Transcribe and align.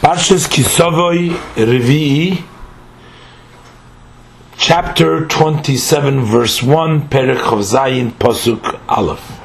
Parshas 0.00 0.48
Kisavoy 0.48 1.28
Revi'i, 1.56 2.42
chapter 4.56 5.26
27, 5.26 6.20
verse 6.24 6.62
1, 6.62 7.10
Perek 7.10 7.52
of 7.52 7.58
Zayin, 7.58 8.10
Posuk 8.10 8.80
Aleph. 8.88 9.38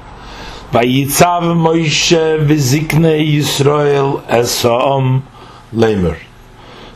Vayitzav 0.72 1.44
Moshe 1.58 2.40
v'zikne 2.48 3.20
Yisrael 3.20 4.24
es 4.30 4.64
lemer. 5.74 6.22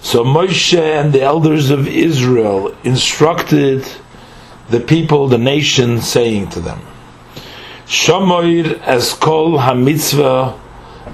So 0.01 0.23
Moshe 0.23 0.79
and 0.79 1.11
the 1.11 1.21
elders 1.21 1.69
of 1.69 1.85
Israel 1.85 2.73
instructed 2.85 3.85
the 4.69 4.79
people, 4.79 5.27
the 5.27 5.37
nation, 5.37 5.99
saying 5.99 6.51
to 6.51 6.61
them, 6.61 6.79
Shomoir 7.85 8.79
es 8.83 9.13
kol 9.15 9.57
ha-mitzvah 9.57 10.57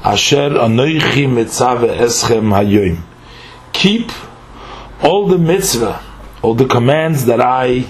asher 0.05 0.51
anoichi 0.51 1.25
mitzave 1.27 1.89
eschem 1.97 2.53
hayoim. 2.53 3.01
Keep 3.73 4.11
all 5.01 5.27
the 5.27 5.37
mitzvah, 5.37 5.99
all 6.43 6.53
the 6.53 6.67
commands 6.67 7.25
that 7.25 7.41
I 7.41 7.85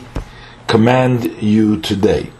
command 0.67 1.41
you 1.41 1.81
today. 1.81 2.31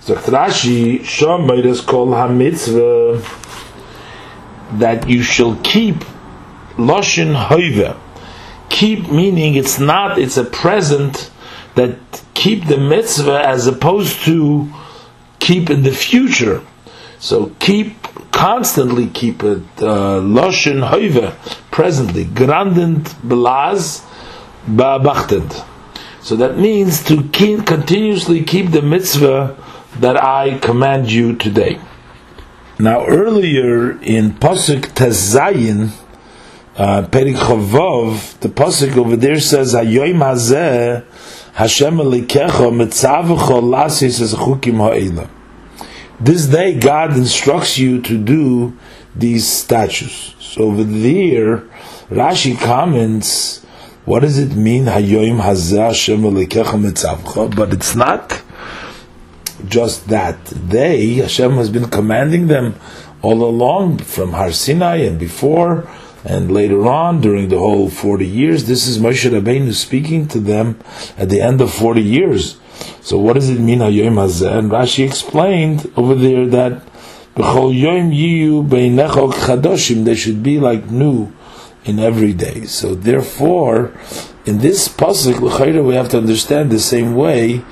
So 0.00 0.14
Rashi, 0.14 1.00
Shomer 1.00 1.62
is 1.64 1.82
called 1.82 2.14
ha-mitzvah 2.14 3.22
that 4.78 5.08
you 5.08 5.22
shall 5.22 5.56
keep 5.62 5.96
loshin 6.76 7.34
hoive. 7.48 7.98
Keep 8.70 9.10
meaning 9.10 9.56
it's 9.56 9.78
not, 9.78 10.18
it's 10.18 10.38
a 10.38 10.44
present 10.44 11.30
that 11.74 11.98
keep 12.32 12.66
the 12.66 12.78
mitzvah 12.78 13.46
as 13.46 13.66
opposed 13.66 14.24
to 14.24 14.72
keep 15.38 15.68
in 15.68 15.82
the 15.82 15.92
future. 15.92 16.62
So 17.18 17.54
keep 17.58 17.99
constantly 18.32 19.06
keep 19.08 19.42
it 19.42 19.62
uh, 19.82 20.20
loshen 20.20 20.88
hoive 20.88 21.34
presently 21.70 22.24
grandent 22.24 23.04
belaz 23.22 24.04
ba'bachtend. 24.66 25.66
So 26.22 26.36
that 26.36 26.58
means 26.58 27.02
to 27.04 27.22
keep, 27.30 27.66
continuously 27.66 28.44
keep 28.44 28.70
the 28.72 28.82
mitzvah 28.82 29.56
that 30.00 30.22
I 30.22 30.58
command 30.58 31.10
you 31.10 31.34
today. 31.34 31.80
Now 32.78 33.06
earlier 33.06 34.00
in 34.02 34.32
pasuk 34.32 34.92
Tezayin, 34.92 35.92
uh, 36.76 37.02
Perik 37.08 37.36
Chavov, 37.36 38.38
the 38.40 38.48
pasuk 38.48 38.96
over 38.96 39.16
there 39.16 39.40
says 39.40 39.74
Hayoim 39.74 40.18
Hazeh 40.18 41.04
Hashem 41.54 41.96
Elikecha 41.96 42.70
Mitzavecha 42.70 43.62
Lasis 43.62 44.20
Es 44.20 44.34
Chukim 44.34 44.76
Ha'elam. 44.76 45.28
This 46.20 46.46
day 46.46 46.78
God 46.78 47.16
instructs 47.16 47.78
you 47.78 48.02
to 48.02 48.18
do 48.18 48.76
these 49.16 49.50
statues. 49.50 50.34
So 50.38 50.64
over 50.64 50.84
there, 50.84 51.62
Rashi 52.10 52.60
comments, 52.60 53.64
what 54.04 54.20
does 54.20 54.38
it 54.38 54.54
mean, 54.54 54.84
But 54.84 55.02
it's 57.72 57.96
not 57.96 58.42
just 59.66 60.08
that. 60.08 60.44
They, 60.44 61.14
Hashem 61.14 61.52
has 61.52 61.70
been 61.70 61.88
commanding 61.88 62.48
them 62.48 62.74
all 63.22 63.42
along 63.42 63.98
from 63.98 64.32
Har 64.32 64.52
Sinai 64.52 64.96
and 64.96 65.18
before, 65.18 65.88
and 66.22 66.52
later 66.52 66.86
on 66.86 67.22
during 67.22 67.48
the 67.48 67.58
whole 67.58 67.88
40 67.88 68.26
years. 68.26 68.66
This 68.66 68.86
is 68.86 68.98
Moshe 68.98 69.30
Rabbeinu 69.30 69.72
speaking 69.72 70.28
to 70.28 70.38
them 70.38 70.78
at 71.16 71.30
the 71.30 71.40
end 71.40 71.62
of 71.62 71.72
40 71.72 72.02
years. 72.02 72.59
So 73.00 73.18
what 73.18 73.34
does 73.34 73.48
it 73.48 73.60
mean, 73.60 73.80
Hayoim 73.80 74.14
Hazeh? 74.14 74.58
And 74.58 74.70
Rashi 74.70 75.04
explained 75.06 75.90
over 75.96 76.14
there 76.14 76.46
that 76.48 76.82
B'chol 77.34 77.78
Yom 77.78 78.10
Yiyu 78.10 78.68
Beinechok 78.68 79.32
Chadoshim, 79.32 80.04
they 80.04 80.14
should 80.14 80.42
be 80.42 80.58
like 80.58 80.90
new 80.90 81.32
in 81.84 81.98
every 81.98 82.32
day. 82.32 82.64
So 82.64 82.94
therefore, 82.94 83.92
in 84.44 84.58
this 84.58 84.88
pasuk, 84.88 85.40
we 85.84 85.94
have 85.94 86.08
to 86.10 86.18
understand 86.18 86.70
the 86.70 86.78
same 86.78 87.14
way 87.14 87.64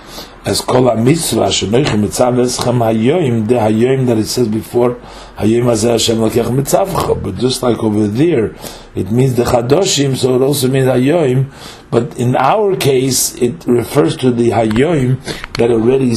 as 0.48 0.62
kol 0.62 0.96
mitzvah 0.96 1.50
shenoich 1.56 1.92
mitzav 2.02 2.36
eschem 2.40 2.78
hayoim 2.80 3.46
the 3.48 4.06
that 4.06 4.16
it 4.16 4.24
says 4.24 4.48
before 4.48 4.94
hayoim 5.36 5.64
hazeh 5.64 5.90
Hashem 5.92 6.16
lakech 6.16 6.48
mitzavcha 6.58 7.22
but 7.22 7.34
just 7.36 7.62
like 7.62 7.78
over 7.84 8.06
there 8.06 8.56
it 8.94 9.10
means 9.12 9.34
the 9.34 9.44
chadoshim 9.44 10.16
so 10.16 10.36
it 10.36 10.42
also 10.42 10.68
means 10.68 10.86
hayoim 10.86 11.52
but 11.90 12.18
in 12.18 12.34
our 12.34 12.74
case 12.76 13.34
it 13.42 13.66
refers 13.66 14.16
to 14.16 14.30
the 14.30 14.48
hayoim 14.48 15.20
that 15.58 15.70
already 15.70 16.12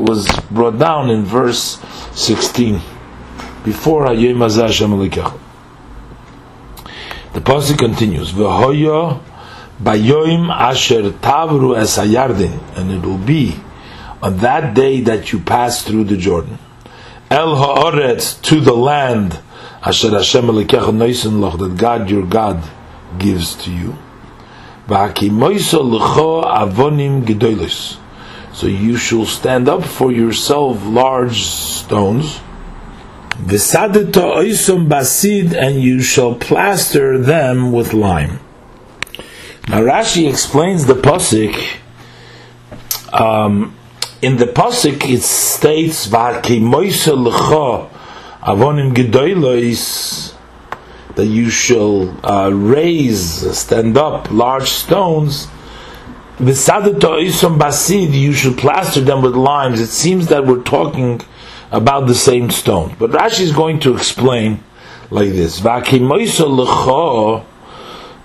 was 0.00 0.26
brought 0.50 0.78
down 0.78 1.10
in 1.10 1.24
verse 1.24 1.78
16 2.14 2.80
before 3.64 4.06
hayoim 4.06 4.38
hazeh 4.38 4.62
Hashem 4.62 4.92
lakech 4.92 5.38
the 7.34 7.42
passage 7.42 7.76
continues 7.76 8.32
v'hoyo 8.32 9.20
Bayoim 9.82 10.50
asher 10.50 11.10
tavru 11.10 11.76
es 11.76 11.98
hayardin, 11.98 12.58
and 12.76 12.90
it 12.90 13.06
will 13.06 13.16
be 13.16 13.60
on 14.20 14.38
that 14.38 14.74
day 14.74 15.00
that 15.02 15.32
you 15.32 15.38
pass 15.38 15.82
through 15.82 16.04
the 16.04 16.16
Jordan. 16.16 16.58
El 17.30 17.54
haaretz 17.54 18.42
to 18.42 18.60
the 18.60 18.72
land 18.72 19.38
asher 19.84 20.10
Hashem 20.10 20.46
elikecha 20.46 20.92
noisen 20.92 21.38
loch 21.38 21.58
that 21.58 21.76
God 21.76 22.10
your 22.10 22.26
God 22.26 22.68
gives 23.18 23.54
to 23.56 23.70
you. 23.70 23.96
V'hakimoiso 24.88 25.84
lecho 25.84 26.44
avonim 26.44 27.22
gedolos. 27.22 27.98
So 28.52 28.66
you 28.66 28.96
shall 28.96 29.26
stand 29.26 29.68
up 29.68 29.84
for 29.84 30.10
yourself 30.10 30.84
large 30.84 31.42
stones. 31.44 32.40
V'sadeto 33.36 34.38
oisom 34.38 34.88
basid, 34.88 35.54
and 35.54 35.80
you 35.80 36.02
shall 36.02 36.34
plaster 36.34 37.16
them 37.18 37.70
with 37.70 37.92
lime. 37.92 38.40
Now 39.68 39.80
Rashi 39.80 40.26
explains 40.30 40.86
the 40.86 40.94
pasuk. 40.94 41.54
Um, 43.12 43.76
in 44.22 44.38
the 44.38 44.46
pasuk, 44.46 45.06
it 45.06 45.20
states 45.20 46.06
"V'akimoisa 46.06 47.14
lecha 47.14 47.90
avonim 48.40 48.94
gedolos" 48.94 50.32
that 51.16 51.26
you 51.26 51.50
shall 51.50 52.08
uh, 52.24 52.48
raise, 52.48 53.58
stand 53.58 53.98
up 53.98 54.30
large 54.30 54.70
stones. 54.70 55.48
basid, 56.38 58.14
you 58.14 58.32
should 58.32 58.56
plaster 58.56 59.02
them 59.02 59.20
with 59.20 59.34
limes. 59.34 59.80
It 59.80 59.88
seems 59.88 60.28
that 60.28 60.46
we're 60.46 60.62
talking 60.62 61.20
about 61.70 62.06
the 62.06 62.14
same 62.14 62.50
stone, 62.50 62.96
but 62.98 63.10
Rashi 63.10 63.40
is 63.40 63.52
going 63.52 63.80
to 63.80 63.94
explain 63.94 64.64
like 65.10 65.32
this. 65.32 65.60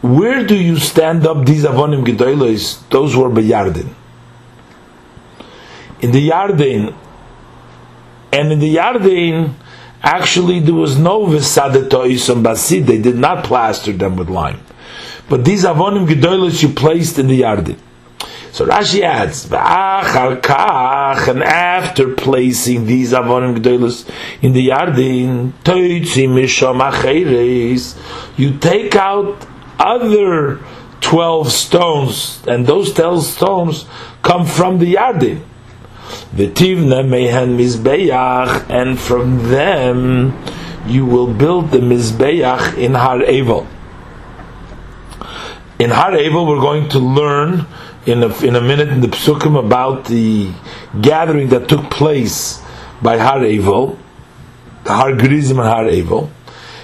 Where 0.04 0.46
do 0.46 0.54
you 0.54 0.80
stand 0.80 1.26
up 1.26 1.46
these 1.46 1.64
avonim 1.64 2.04
gedolos? 2.06 2.88
Those 2.90 3.16
were 3.16 3.30
beyardin. 3.30 3.88
In 6.02 6.12
the 6.12 6.30
yardin, 6.30 6.94
and 8.34 8.52
in 8.52 8.60
the 8.60 8.76
yardin, 8.76 9.54
actually 10.02 10.60
there 10.60 10.74
was 10.74 11.00
no 11.00 11.26
visadeto 11.26 12.06
isom 12.06 12.44
basid. 12.44 12.86
They 12.86 13.02
did 13.02 13.16
not 13.16 13.46
plaster 13.46 13.94
them 13.94 14.18
with 14.18 14.30
lime. 14.30 14.60
But 15.30 15.46
these 15.46 15.64
avonim 15.64 16.06
gedolos 16.06 16.62
you 16.62 16.68
placed 16.74 17.18
in 17.18 17.28
the 17.28 17.40
yardin. 17.40 17.80
So 18.52 18.66
Rashi 18.68 19.02
adds, 19.02 19.46
and 19.46 19.56
after 21.44 22.14
placing 22.14 22.86
these 22.86 23.14
avonim 23.14 23.58
gedolos 23.58 24.06
in 24.44 24.52
the 24.54 24.68
Yarden, 24.68 25.54
you 28.38 28.58
take 28.60 28.96
out 28.96 29.48
other 29.80 30.60
12 31.02 31.52
stones, 31.52 32.42
and 32.48 32.66
those 32.66 32.94
12 32.94 33.24
stones 33.24 33.86
come 34.22 34.46
from 34.46 34.80
the 34.80 34.96
Yardin. 34.96 35.44
V'tivna 36.36 37.08
mehen 37.08 37.58
mizbeach, 37.58 38.70
and 38.70 39.00
from 39.00 39.50
them 39.50 40.38
you 40.88 41.06
will 41.06 41.28
build 41.28 41.72
the 41.72 41.80
mizbeach 41.80 42.78
in 42.78 42.94
Har 42.94 43.20
Evel. 43.20 43.68
In 45.80 45.90
Har 45.90 46.12
Evel, 46.12 46.48
we're 46.48 46.62
going 46.62 46.90
to 46.90 47.00
learn 47.00 47.66
in 48.06 48.24
a, 48.24 48.44
in 48.44 48.56
a 48.56 48.62
minute 48.62 48.90
in 48.90 49.02
the 49.02 49.08
psukim 49.08 49.58
about 49.58 50.06
the 50.06 50.52
gathering 51.02 51.50
that 51.50 51.68
took 51.68 51.90
place 51.90 52.62
by 53.02 53.18
Har 53.18 53.40
Evel, 53.40 53.98
the 54.84 54.92
Har 54.94 55.16
Gerizim 55.16 55.60
and 55.60 55.68
Har 55.68 55.86
Evel. 55.86 56.30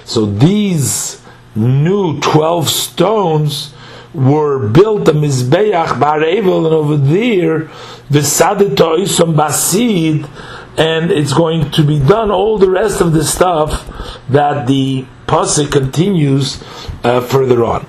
So 0.04 0.26
these 0.26 1.20
new 1.54 2.20
12 2.20 2.68
stones 2.68 3.74
were 4.12 4.68
built 4.68 5.08
a 5.08 5.12
Mizbeach 5.12 5.98
Bar 6.00 6.20
Evel, 6.20 6.64
and 6.66 6.74
over 6.74 6.96
there, 6.96 7.70
Visadito 8.10 9.00
Isom 9.00 9.34
Basid, 9.34 10.28
and 10.76 11.10
it's 11.10 11.32
going 11.32 11.70
to 11.72 11.82
be 11.84 11.98
done 11.98 12.30
all 12.30 12.58
the 12.58 12.70
rest 12.70 13.00
of 13.00 13.12
the 13.12 13.24
stuff 13.24 13.86
that 14.28 14.66
the 14.66 15.04
Pasuk 15.26 15.70
continues 15.70 16.62
uh, 17.04 17.20
further 17.20 17.64
on. 17.64 17.86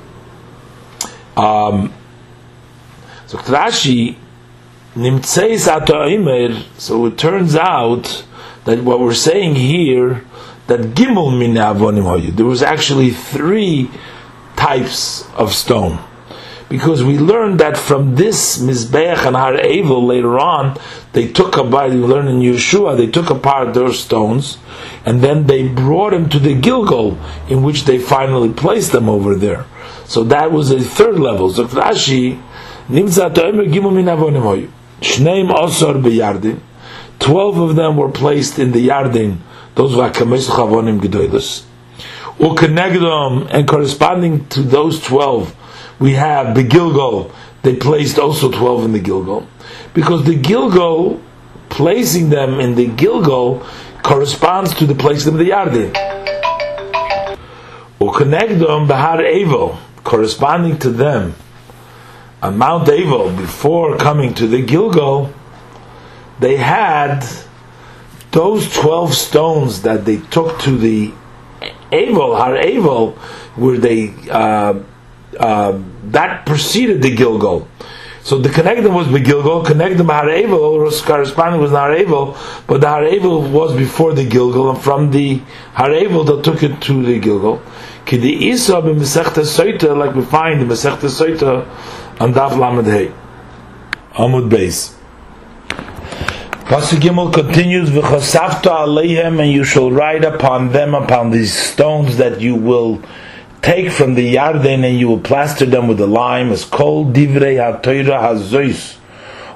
Um, 1.38 1.94
so 3.26 3.38
Rashi 3.40 4.18
Nimtseis 4.96 5.68
Ato 5.68 6.68
so 6.78 7.06
it 7.06 7.18
turns 7.18 7.56
out 7.56 8.26
that 8.66 8.84
what 8.84 9.00
we're 9.00 9.14
saying 9.14 9.56
here 9.56 10.26
that 10.72 10.96
gimel 10.96 11.32
avonim. 11.58 12.36
There 12.36 12.46
was 12.46 12.64
actually 12.64 13.12
three 13.12 13.92
types 14.56 15.30
of 15.36 15.54
stone. 15.54 16.00
Because 16.70 17.04
we 17.04 17.18
learned 17.18 17.60
that 17.60 17.76
from 17.76 18.16
this 18.16 18.58
Mizbeach 18.58 19.26
and 19.26 19.36
Har 19.36 19.60
Evil 19.60 20.06
later 20.06 20.40
on, 20.40 20.80
they 21.12 21.28
took 21.28 21.58
apart, 21.58 21.92
we 21.92 21.98
learned 21.98 22.30
in 22.30 22.40
Yeshua, 22.40 22.96
they 22.96 23.08
took 23.08 23.30
apart 23.30 23.74
their 23.74 23.92
stones, 23.92 24.58
and 25.06 25.20
then 25.20 25.48
they 25.48 25.68
brought 25.68 26.12
them 26.12 26.30
to 26.30 26.40
the 26.40 26.54
Gilgal, 26.54 27.18
in 27.50 27.62
which 27.62 27.84
they 27.84 27.98
finally 27.98 28.54
placed 28.54 28.94
them 28.94 29.10
over 29.10 29.36
there. 29.36 29.66
So 30.06 30.24
that 30.24 30.54
was 30.54 30.72
a 30.72 30.80
third 30.80 31.20
level. 31.20 31.50
So 31.52 31.68
Rashi, 31.68 32.42
Nimza 32.88 33.34
Toimer 33.34 33.70
Gimel 33.70 34.42
Hoyu. 34.42 34.72
Shneim 35.02 35.54
Osor 35.54 36.02
Beyardin. 36.02 36.62
Twelve 37.22 37.60
of 37.60 37.76
them 37.76 37.98
were 37.98 38.10
placed 38.10 38.58
in 38.58 38.72
the 38.72 38.88
Yardin. 38.88 39.38
Those 39.76 39.96
were 39.96 40.10
Kamesh 40.10 40.50
Chavonim. 40.50 41.00
Ukenegdom, 42.40 43.48
and 43.52 43.68
corresponding 43.68 44.48
to 44.48 44.64
those 44.64 45.00
twelve, 45.00 45.56
we 46.00 46.14
have 46.14 46.56
the 46.56 46.64
Gilgal. 46.64 47.32
They 47.62 47.76
placed 47.76 48.18
also 48.18 48.52
twelve 48.52 48.86
in 48.86 48.92
the 48.92 49.00
Gilgal. 49.00 49.48
Because 49.94 50.26
the 50.26 50.36
Gilgal, 50.36 51.22
placing 51.70 52.30
them 52.30 52.60
in 52.60 52.74
the 52.74 52.88
Gilgal, 52.88 53.64
corresponds 54.02 54.74
to 54.74 54.88
the 54.88 54.96
place 54.96 55.28
in 55.28 55.38
the 55.38 55.52
Yardin. 55.52 55.94
Ukenegdom 58.00 58.88
Bahar 58.88 59.20
Evo, 59.20 59.78
corresponding 60.04 60.80
to 60.80 60.90
them, 60.90 61.36
on 62.42 62.58
Mount 62.58 62.88
Evo, 62.88 63.38
before 63.38 63.96
coming 63.98 64.34
to 64.34 64.48
the 64.48 64.64
Gilgal, 64.64 65.32
they 66.42 66.58
had 66.58 67.24
those 68.32 68.74
12 68.74 69.14
stones 69.14 69.84
that 69.84 70.06
they 70.06 70.18
took 70.18 70.60
to 70.62 70.76
the 70.76 71.14
Avel, 71.92 72.36
Har 72.36 72.54
Avel, 72.54 73.14
where 73.56 73.78
they, 73.78 74.14
uh, 74.30 74.80
uh, 75.40 75.80
that 76.06 76.46
preceded 76.48 77.02
the 77.04 77.16
Gilgal. 77.16 77.68
So 78.24 78.40
the 78.40 78.50
connecting 78.50 78.92
was 78.92 79.08
with 79.08 79.24
Gilgal, 79.24 79.64
connecting 79.64 80.06
Har 80.06 80.26
Avel, 80.26 81.06
corresponding 81.06 81.62
was 81.62 81.72
Har 81.72 81.92
Avel, 81.92 82.36
but 82.66 82.82
the 82.82 82.88
Har 82.88 83.04
Avel 83.04 83.52
was 83.52 83.76
before 83.76 84.14
the 84.14 84.26
Gilgal, 84.26 84.72
and 84.72 84.82
from 84.82 85.12
the 85.12 85.42
Har 85.74 85.90
Avel 85.90 86.26
they 86.26 86.42
took 86.42 86.64
it 86.64 86.82
to 86.82 87.04
the 87.04 87.20
Gilgal. 87.20 87.62
Kidi 88.06 88.40
like 89.96 90.16
we 90.16 90.24
find 90.24 90.62
in 90.62 90.68
Masechta 90.68 91.08
Soita, 91.08 92.20
on 92.20 92.34
Daf 92.34 92.58
Lamed 92.58 92.88
Hey. 92.88 93.12
Amud 94.14 94.50
Beis. 94.50 95.01
Pasuk 96.72 97.34
continues, 97.34 97.90
"V'chosafta 97.90 98.72
aleihem, 98.72 99.42
and 99.42 99.52
you 99.52 99.66
shall 99.66 99.92
write 99.92 100.24
upon 100.24 100.72
them, 100.72 100.96
upon 100.96 101.32
these 101.32 101.54
stones 101.54 102.16
that 102.16 102.40
you 102.40 102.56
will 102.56 103.02
take 103.62 103.92
from 103.92 104.16
the 104.16 104.36
Yarden, 104.36 104.86
and 104.86 104.98
you 104.98 105.10
will 105.10 105.20
plaster 105.20 105.66
them 105.66 105.90
with 105.90 105.98
the 105.98 106.08
lime, 106.08 106.50
as 106.50 106.64
kol 106.64 107.08
divrei 107.08 107.60
ha-Torah 107.60 108.22
hazois, 108.22 108.96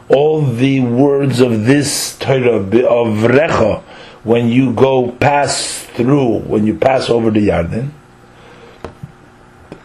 all 0.10 0.42
the 0.42 0.82
words 0.82 1.40
of 1.40 1.66
this 1.66 2.18
Torah 2.18 2.58
of 2.58 3.24
Recha, 3.24 3.82
when 4.26 4.50
you 4.50 4.74
go 4.74 5.12
pass 5.12 5.86
through, 5.96 6.40
when 6.40 6.68
you 6.68 6.74
pass 6.74 7.10
over 7.10 7.32
the 7.32 7.48
Yarden. 7.48 7.92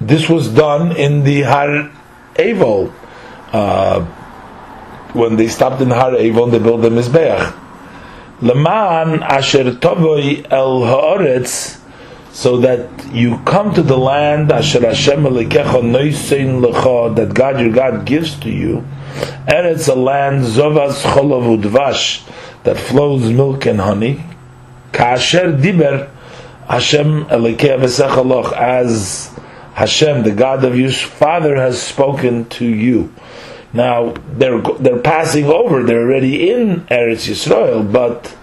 This 0.00 0.28
was 0.28 0.48
done 0.48 0.96
in 0.96 1.22
the 1.22 1.42
Har 1.42 1.92
Evil. 2.36 2.92
Uh, 3.52 4.04
when 5.12 5.36
they 5.36 5.48
stopped 5.48 5.80
in 5.80 5.90
Har 5.90 6.14
Avon, 6.16 6.50
they 6.50 6.58
built 6.58 6.82
the 6.82 6.88
Mizbeach. 6.88 7.56
Leman 8.42 9.22
asher 9.22 9.72
tovoi 9.72 10.46
el 10.50 10.80
haaretz, 10.80 11.78
so 12.32 12.58
that 12.58 12.88
you 13.12 13.38
come 13.44 13.74
to 13.74 13.82
the 13.82 13.98
land 13.98 14.50
asher 14.50 14.80
Hashem 14.80 15.24
elikecha 15.24 15.82
noisein 15.82 16.64
lecha, 16.64 17.14
that 17.16 17.34
God 17.34 17.60
your 17.60 17.72
God 17.72 18.06
gives 18.06 18.38
to 18.40 18.50
you. 18.50 18.84
Eretz 19.46 19.88
a 19.88 19.94
land 19.94 20.44
zovas 20.44 21.02
cholav 21.02 21.60
udvash, 21.60 22.26
that 22.64 22.78
flows 22.78 23.30
milk 23.30 23.66
and 23.66 23.80
honey. 23.80 24.24
Kaasher 24.92 25.60
diber 25.60 26.08
Hashem 26.66 27.26
elikeh 27.26 27.78
v'sechaloch, 27.78 28.52
as 28.56 29.36
Hashem, 29.74 30.24
the 30.24 30.32
God 30.32 30.64
of 30.64 30.78
your 30.78 30.92
father, 30.92 31.56
has 31.56 31.80
spoken 31.80 32.44
to 32.50 32.66
you. 32.66 33.12
Now 33.72 34.14
they're 34.32 34.60
they're 34.60 34.98
passing 34.98 35.46
over; 35.46 35.82
they're 35.84 36.02
already 36.02 36.50
in 36.50 36.80
Eretz 36.90 37.28
Yisrael, 37.28 37.90
but 37.90 38.36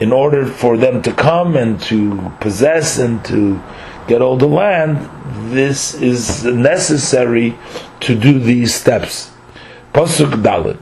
in 0.00 0.12
order 0.12 0.46
for 0.46 0.76
them 0.76 1.02
to 1.02 1.12
come 1.12 1.56
and 1.56 1.80
to 1.82 2.32
possess 2.40 2.98
and 2.98 3.24
to 3.24 3.60
get 4.06 4.20
all 4.22 4.36
the 4.36 4.46
land, 4.46 5.08
this 5.52 5.94
is 5.94 6.44
necessary 6.44 7.56
to 8.00 8.14
do 8.14 8.38
these 8.38 8.74
steps. 8.74 9.30
Pasuk 9.92 10.42
Dalit, 10.42 10.78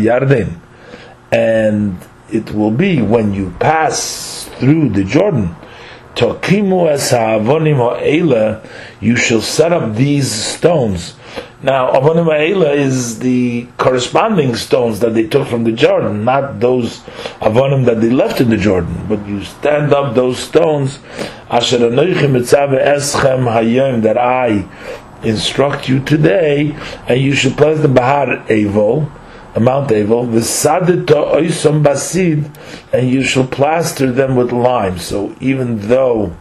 Yarden, 0.00 0.60
and 1.32 1.98
it 2.32 2.52
will 2.52 2.70
be 2.70 3.02
when 3.02 3.34
you 3.34 3.50
pass 3.58 4.44
through 4.58 4.90
the 4.90 5.04
Jordan. 5.04 5.56
Tokimu 6.14 6.88
es 6.90 7.10
ha'avonim 7.10 8.70
you 9.00 9.16
shall 9.16 9.40
set 9.40 9.72
up 9.72 9.96
these 9.96 10.30
stones 10.30 11.16
now, 11.64 11.92
Avonim 11.92 12.26
Ha'ela 12.26 12.72
is 12.72 13.20
the 13.20 13.66
corresponding 13.78 14.54
stones 14.54 15.00
that 15.00 15.14
they 15.14 15.26
took 15.26 15.48
from 15.48 15.64
the 15.64 15.72
Jordan, 15.72 16.22
not 16.24 16.60
those 16.60 17.00
Avonim 17.40 17.86
that 17.86 18.02
they 18.02 18.10
left 18.10 18.42
in 18.42 18.50
the 18.50 18.58
Jordan. 18.58 19.06
But 19.08 19.26
you 19.26 19.42
stand 19.42 19.94
up 19.94 20.14
those 20.14 20.38
stones, 20.38 20.98
Asher 21.50 21.78
Eschem 21.78 23.46
Hayom, 23.50 24.02
that 24.02 24.18
I 24.18 24.68
instruct 25.26 25.88
you 25.88 26.00
today, 26.00 26.76
and 27.08 27.20
you 27.20 27.34
should 27.34 27.56
place 27.56 27.80
the 27.80 27.88
Bahar 27.88 28.44
Evil, 28.52 29.10
Mount 29.58 29.90
Evil, 29.90 30.26
V'sadito 30.26 31.34
Oisom 31.34 31.82
Basid, 31.82 32.54
and 32.92 33.08
you 33.08 33.22
shall 33.22 33.46
plaster 33.46 34.12
them 34.12 34.36
with 34.36 34.52
lime. 34.52 34.98
So 34.98 35.34
even 35.40 35.88
though 35.88 36.36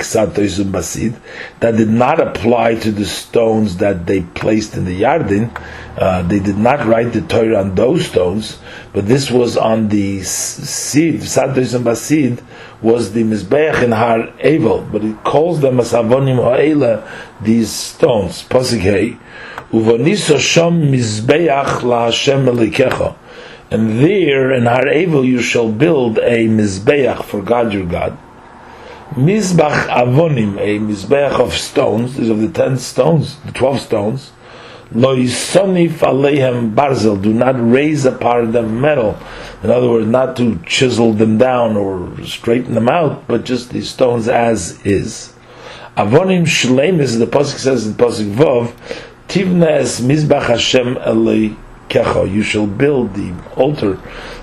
did 1.60 1.90
not 1.90 2.22
apply 2.22 2.76
to 2.76 2.90
the 2.90 3.04
stones 3.04 3.76
that 3.78 4.06
they 4.06 4.22
placed 4.22 4.78
in 4.78 4.86
the 4.86 5.02
Yardin. 5.02 5.52
Uh, 5.98 6.22
they 6.22 6.40
did 6.40 6.58
not 6.58 6.86
write 6.86 7.12
the 7.12 7.20
Torah 7.20 7.60
on 7.60 7.76
those 7.76 8.08
stones, 8.08 8.60
but 8.94 9.08
this 9.08 9.30
was 9.30 9.58
on 9.58 9.90
the 9.90 10.22
Siv, 10.22 11.16
Satois 11.24 11.78
Basid, 11.84 12.42
was 12.82 13.12
the 13.12 13.24
Mizbeach 13.24 13.84
in 13.84 13.92
Har 13.92 14.28
Evel, 14.40 14.90
but 14.90 15.04
it 15.04 15.22
calls 15.26 15.60
them 15.60 15.82
as 15.82 15.92
Avonim 15.92 16.38
Ha'ela, 16.38 17.04
these 17.42 17.70
stones. 17.70 18.44
Pasuk 18.44 18.80
Hey, 18.80 19.18
Uvoniso 19.74 20.38
Shom 20.38 20.92
Mizbeach 20.92 21.84
La 21.84 22.06
Hashem 22.06 22.46
and 23.72 24.02
there 24.02 24.52
in 24.52 24.66
Har 24.66 24.84
Evel 24.84 25.26
you 25.26 25.42
shall 25.42 25.72
build 25.72 26.18
a 26.18 26.46
mizbeach 26.46 27.24
for 27.24 27.42
God 27.42 27.72
your 27.72 27.86
God. 27.86 28.18
Mizbach 29.12 29.88
avonim, 29.88 30.60
a 30.60 30.78
mizbeach 30.78 31.40
of 31.40 31.54
stones, 31.54 32.20
is 32.20 32.30
of 32.30 32.42
the 32.42 32.50
ten 32.50 32.78
stones, 32.78 33.38
the 33.46 33.52
twelve 33.54 33.80
stones. 33.80 34.34
Lo 34.92 35.16
yisonif 35.16 36.00
aleihem 36.00 36.76
barzel, 36.76 37.22
do 37.22 37.34
not 37.34 37.56
raise 37.58 38.04
apart 38.04 38.52
them 38.52 38.82
metal. 38.82 39.18
In 39.64 39.72
other 39.72 39.90
words, 39.90 40.08
not 40.08 40.36
to 40.36 40.60
chisel 40.66 41.14
them 41.14 41.38
down 41.38 41.78
or 41.78 42.22
straighten 42.26 42.74
them 42.74 42.90
out, 42.90 43.26
but 43.26 43.46
just 43.46 43.70
these 43.70 43.90
stones 43.90 44.28
as 44.28 44.86
is. 44.86 45.34
Avonim 45.96 46.44
shleimis, 46.44 47.18
the 47.18 47.26
pasuk 47.26 47.58
says 47.58 47.88
in 47.88 47.94
pasuk 47.94 48.34
vov, 48.34 48.74
tivna 49.30 49.68
es 49.80 50.02
mizbach 50.02 50.48
Hashem 50.48 50.96
elei 50.96 51.56
kecha, 51.92 52.32
you 52.32 52.42
shall 52.42 52.68
build 52.68 53.14
the 53.14 53.36
altar 53.56 53.98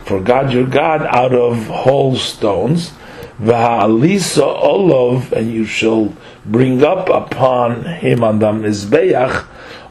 for 0.04 0.20
God 0.20 0.52
your 0.52 0.66
God 0.66 1.02
out 1.02 1.34
of 1.34 1.66
whole 1.66 2.16
stones. 2.16 2.92
V'ha'alisa 3.40 4.62
olov, 4.62 5.32
and 5.32 5.52
you 5.52 5.64
shall 5.64 6.12
bring 6.44 6.82
up 6.82 7.08
upon 7.08 7.84
him 7.84 8.24
on 8.24 8.38
the 8.40 8.50
mizbeach 8.50 9.46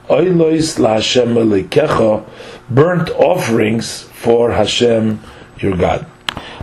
oilois 0.09 0.77
laHashem 0.79 1.33
elikecha, 1.35 2.27
burnt 2.69 3.09
offerings 3.11 4.03
for 4.03 4.51
Hashem 4.51 5.19
your 5.59 5.75
God. 5.75 6.05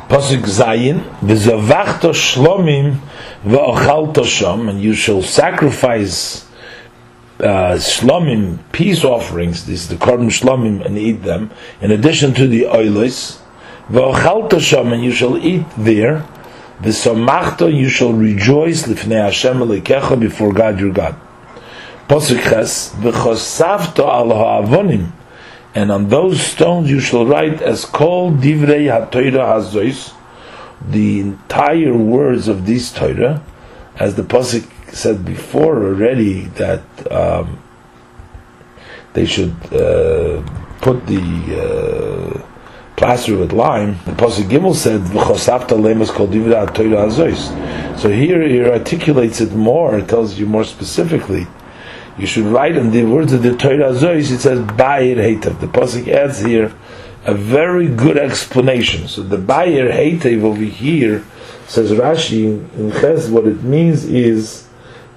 Pasuk 0.08 0.44
Zayin, 0.44 1.00
v'zavachto 1.20 2.12
shlomim 2.12 2.98
v'ochalto 3.44 4.24
sham, 4.24 4.68
and 4.68 4.80
you 4.80 4.94
shall 4.94 5.22
sacrifice 5.22 6.46
uh, 7.44 7.76
shlomim 7.76 8.58
peace 8.72 9.04
offerings, 9.04 9.66
this 9.66 9.82
is 9.82 9.88
the 9.88 9.96
korban 9.96 10.30
shlomim, 10.30 10.84
and 10.84 10.96
eat 10.96 11.22
them. 11.22 11.50
In 11.80 11.90
addition 11.90 12.32
to 12.34 12.46
the 12.46 12.62
oilis, 12.62 13.40
v'ochalta 13.90 14.60
sham, 14.60 14.92
and 14.92 15.04
you 15.04 15.12
shall 15.12 15.36
eat 15.36 15.64
there. 15.76 16.26
V'samachta, 16.80 17.72
you 17.72 17.88
shall 17.88 18.12
rejoice 18.12 18.84
lifnei 18.84 19.22
Hashem 19.24 19.58
elikecha 19.58 20.18
before 20.18 20.52
God 20.52 20.80
your 20.80 20.92
God. 20.92 21.16
Posuk 22.08 22.42
ches, 22.42 22.94
v'chosavta 22.94 24.00
al 24.00 24.30
ha'avonim, 24.30 25.12
and 25.74 25.92
on 25.92 26.08
those 26.08 26.40
stones 26.40 26.90
you 26.90 27.00
shall 27.00 27.26
write 27.26 27.60
as 27.60 27.84
called 27.84 28.38
divrei 28.38 28.90
ha'toira 28.90 29.60
hazois, 29.60 30.14
the 30.88 31.20
entire 31.20 31.96
words 31.96 32.48
of 32.48 32.66
this 32.66 32.92
Torah, 32.92 33.42
as 33.96 34.16
the 34.16 34.22
pasuk 34.22 34.68
said 34.94 35.24
before 35.24 35.84
already 35.84 36.44
that 36.62 36.82
um, 37.12 37.62
they 39.12 39.26
should 39.26 39.54
uh, 39.72 40.42
put 40.80 41.06
the 41.06 41.22
uh, 41.60 42.42
plaster 42.96 43.36
with 43.36 43.52
lime. 43.52 43.98
The 44.04 44.12
pasuk 44.12 44.44
Gimel 44.44 44.74
said 44.74 45.00
hazois. 47.00 47.98
So 47.98 48.08
here 48.08 48.42
he 48.46 48.60
articulates 48.62 49.40
it 49.40 49.52
more. 49.52 50.00
Tells 50.00 50.38
you 50.38 50.46
more 50.46 50.64
specifically 50.64 51.46
you 52.16 52.26
should 52.26 52.44
write 52.44 52.76
in 52.76 52.90
the 52.90 53.04
words 53.04 53.32
of 53.32 53.42
the 53.42 53.56
Torah 53.56 53.92
Zois, 53.92 54.30
it 54.30 54.38
says 54.38 54.60
Bayir 54.60 55.16
Heitav. 55.16 55.60
The 55.60 55.66
Pasuk 55.66 56.06
adds 56.08 56.40
here 56.40 56.72
a 57.24 57.34
very 57.34 57.88
good 57.88 58.16
explanation. 58.16 59.08
So 59.08 59.22
the 59.22 59.36
Bayir 59.36 59.90
Heitav 59.90 60.44
over 60.44 60.62
here, 60.62 61.24
says 61.66 61.90
Rashi 61.90 62.44
in 62.76 62.92
Ches, 62.92 63.28
what 63.28 63.46
it 63.46 63.62
means 63.62 64.04
is 64.04 64.63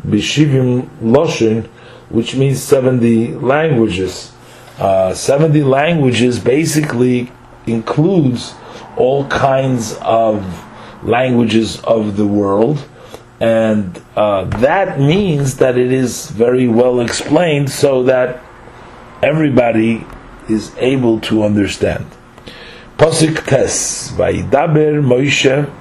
Bishivim 0.06 0.88
Loshin, 1.02 1.66
which 2.10 2.36
means 2.36 2.62
70 2.62 3.36
languages. 3.36 4.32
Uh, 4.80 5.14
70 5.14 5.64
languages 5.64 6.40
basically 6.40 7.32
includes 7.66 8.54
all 8.96 9.28
kinds 9.28 9.98
of 10.02 10.64
languages 11.04 11.80
of 11.82 12.18
the 12.18 12.26
world 12.26 12.84
and 13.40 14.02
uh, 14.16 14.46
that 14.46 15.00
means 15.00 15.58
that 15.58 15.78
it 15.78 15.92
is 15.92 16.30
very 16.32 16.68
well 16.68 17.00
explained 17.00 17.70
so 17.70 18.04
that 18.04 18.44
everybody 19.22 20.06
is 20.50 20.76
able 20.78 21.20
to 21.22 21.44
understand. 21.44 22.06
Posik 22.98 23.46
Tes, 23.46 24.12
Vaidaber 24.14 25.04
Moshe 25.04 25.72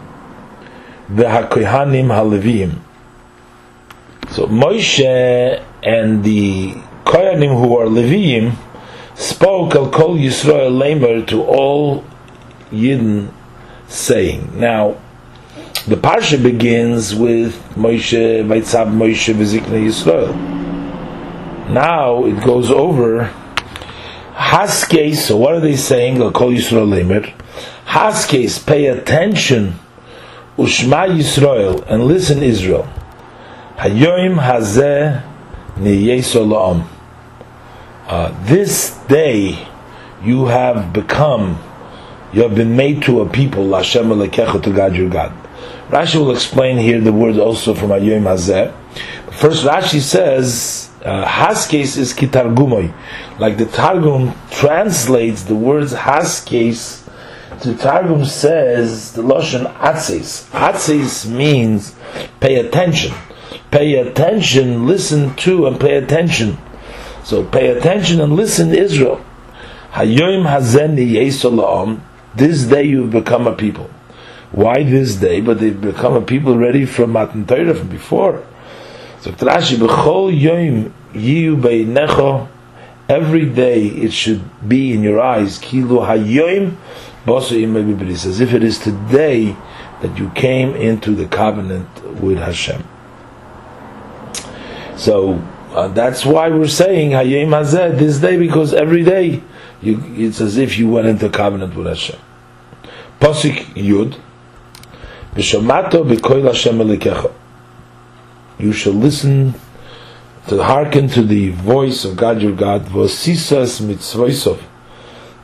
v'hakohanim 1.10 2.08
halevim. 2.08 2.78
So 4.36 4.46
Moshe 4.48 5.64
and 5.82 6.22
the 6.22 6.74
Kohanim 7.06 7.58
who 7.58 7.78
are 7.78 7.86
Levim 7.86 8.54
spoke 9.14 9.74
al 9.74 9.90
Kol 9.90 10.16
Yisrael 10.16 10.76
Lamer 10.78 11.24
to 11.24 11.42
all 11.42 12.04
Yidden 12.70 13.32
saying. 13.88 14.60
Now, 14.60 14.98
the 15.86 15.96
parsha 15.96 16.42
begins 16.42 17.14
with 17.14 17.54
Moshe, 17.76 18.44
Vaitzab 18.44 18.92
Moshe 18.92 19.32
Vizikna 19.32 19.82
Yisrael. 19.82 20.34
Now 21.70 22.26
it 22.26 22.44
goes 22.44 22.70
over 22.70 23.32
Haskes, 24.34 25.16
so 25.16 25.38
what 25.38 25.54
are 25.54 25.60
they 25.60 25.76
saying? 25.76 26.20
I'll 26.20 26.30
call 26.30 26.50
Yisrael 26.50 26.86
Lemer. 26.86 27.32
Haskes, 27.86 28.58
pay 28.58 28.88
attention, 28.88 29.78
Ushma 30.58 31.08
Yisrael, 31.08 31.86
and 31.88 32.04
listen 32.04 32.42
Israel. 32.42 32.86
Hayoim 33.76 34.40
Hazeh 34.40 35.22
Niyesolom. 35.76 36.86
Uh, 38.06 38.44
this 38.46 38.96
day 39.06 39.68
you 40.22 40.46
have 40.46 40.94
become, 40.94 41.58
you 42.32 42.40
have 42.42 42.54
been 42.54 42.74
made 42.74 43.02
to 43.02 43.20
a 43.20 43.28
people, 43.28 43.74
Hashem 43.74 44.06
Alekecha, 44.06 44.62
to 44.62 44.72
God 44.72 44.96
your 44.96 45.10
God. 45.10 45.32
Rashi 45.88 46.16
will 46.16 46.30
explain 46.30 46.78
here 46.78 47.00
the 47.02 47.12
word 47.12 47.36
also 47.36 47.74
from 47.74 47.90
Ayoim 47.90 48.22
Hazeh. 48.22 48.72
First, 49.34 49.66
Rashi 49.66 50.00
says, 50.00 50.90
uh, 51.04 51.26
Haskes 51.26 51.98
is 51.98 52.14
kitargumoy. 52.14 52.94
Like 53.38 53.58
the 53.58 53.66
Targum 53.66 54.32
translates 54.50 55.42
the 55.42 55.54
words 55.54 55.92
Haskes 55.92 57.06
to 57.60 57.76
Targum 57.76 58.24
says 58.24 59.12
the 59.12 59.22
Lashon 59.22 59.70
Atzis. 59.76 60.48
Atzis 60.50 61.30
means 61.30 61.94
pay 62.40 62.56
attention. 62.56 63.12
Pay 63.70 63.94
attention, 63.94 64.86
listen 64.86 65.34
to, 65.36 65.66
and 65.66 65.78
pay 65.80 65.96
attention. 65.96 66.58
So 67.24 67.44
pay 67.44 67.68
attention 67.76 68.20
and 68.20 68.34
listen, 68.34 68.74
Israel. 68.74 69.24
Hayoim 69.92 70.44
Hazeni 70.46 71.10
Yesolam. 71.12 72.00
This 72.34 72.64
day 72.64 72.84
you've 72.84 73.10
become 73.10 73.46
a 73.46 73.54
people. 73.54 73.90
Why 74.52 74.84
this 74.84 75.16
day? 75.16 75.40
But 75.40 75.58
they've 75.58 75.80
become 75.80 76.14
a 76.14 76.20
people 76.20 76.56
ready 76.56 76.84
from 76.84 77.12
Matan 77.12 77.46
Torah 77.46 77.74
from 77.74 77.88
before. 77.88 78.46
So 79.20 79.32
Rashi, 79.32 79.76
b'chol 79.76 80.38
yoim 80.38 80.92
yiu 81.12 81.60
beinecho. 81.60 82.48
Every 83.08 83.46
day 83.46 83.86
it 83.86 84.12
should 84.12 84.68
be 84.68 84.92
in 84.92 85.02
your 85.02 85.20
eyes. 85.20 85.58
Kilu 85.58 86.06
hayoim 86.06 86.76
bosu 87.24 88.26
As 88.26 88.40
if 88.40 88.52
it 88.52 88.62
is 88.62 88.78
today 88.78 89.56
that 90.02 90.18
you 90.18 90.30
came 90.30 90.74
into 90.74 91.12
the 91.12 91.26
covenant 91.26 91.88
with 92.20 92.38
Hashem. 92.38 92.84
So 94.96 95.34
uh, 95.70 95.88
that's 95.88 96.24
why 96.24 96.48
we're 96.48 96.68
saying 96.68 97.10
Hayim 97.10 97.48
Hazeh 97.48 97.98
this 97.98 98.18
day 98.18 98.36
because 98.36 98.74
every 98.74 99.04
day 99.04 99.42
you, 99.82 100.02
it's 100.16 100.40
as 100.40 100.56
if 100.56 100.78
you 100.78 100.88
went 100.88 101.06
into 101.06 101.28
covenant 101.28 101.74
with 101.76 101.86
Hashem. 101.86 102.18
Posik 103.20 103.64
Yud 103.74 104.18
V'shamato 105.36 106.02
b'koil 106.02 106.46
Hashem 106.46 106.78
elikecha. 106.78 107.30
You 108.58 108.72
shall 108.72 108.94
listen 108.94 109.52
to 110.48 110.62
hearken 110.62 111.08
to 111.08 111.22
the 111.22 111.50
voice 111.50 112.06
of 112.06 112.16
God 112.16 112.40
your 112.40 112.52
God. 112.52 112.86
V'osisas 112.86 113.82
mitzvoisov. 113.82 114.62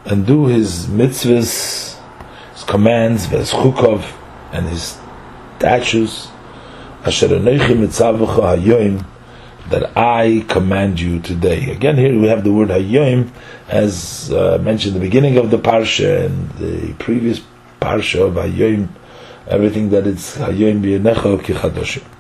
And 0.07 0.27
do 0.27 0.47
His 0.47 0.87
mitzvahs, 0.87 2.01
His 2.55 2.65
commands, 2.65 3.27
v'eschukov, 3.27 4.03
and 4.51 4.67
His 4.67 4.99
statutes. 5.59 6.29
Asher 7.05 7.29
anoichi 7.29 7.77
mitzavacha 7.77 8.57
hayoim. 8.57 9.05
That 9.71 9.97
I 9.97 10.45
command 10.49 11.01
you 11.01 11.21
today. 11.21 11.71
Again, 11.71 11.97
here 11.97 12.19
we 12.19 12.29
have 12.29 12.45
the 12.45 12.53
word 12.53 12.69
Hayyim, 12.69 13.31
as 13.69 14.31
uh, 14.33 14.59
mentioned 14.59 14.97
in 14.97 15.01
the 15.01 15.07
beginning 15.07 15.39
of 15.39 15.51
the 15.51 15.59
parsha 15.59 16.27
and 16.27 16.51
the 16.59 16.95
previous 16.95 17.41
parsha 17.81 18.27
of 18.27 18.35
Hayyim, 18.35 18.89
everything 19.47 19.91
that 19.91 20.07
it's 20.07 20.37
Hayoim 20.37 20.83
B'Yenecha 20.83 21.39
Kichadoshim. 21.41 22.12